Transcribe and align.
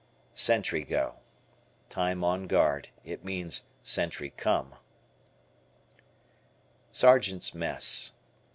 Sentry 0.33 0.83
Go. 0.83 1.17
Time 1.87 2.23
on 2.23 2.47
guard. 2.47 2.89
It 3.03 3.23
means 3.23 3.61
"sentry 3.83 4.31
come." 4.31 4.73
Sergeant's 6.91 7.53
Mess. 7.53 8.13